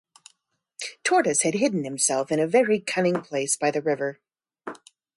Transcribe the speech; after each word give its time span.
Tortoise 1.03 1.43
had 1.43 1.53
hidden 1.53 1.83
himself 1.83 2.31
in 2.31 2.39
a 2.39 2.47
very 2.47 2.79
cunning 2.79 3.21
place 3.21 3.55
by 3.55 3.69
the 3.69 3.83
river. 3.83 4.19